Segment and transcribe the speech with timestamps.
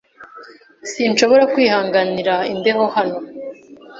[0.91, 3.17] Sinshobora kwihanganira imbeho hano.